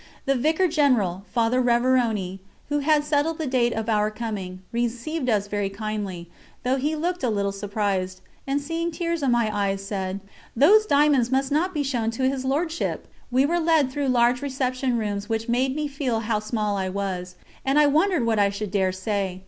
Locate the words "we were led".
13.29-13.91